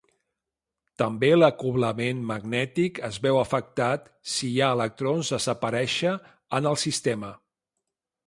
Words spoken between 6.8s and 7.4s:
sistema.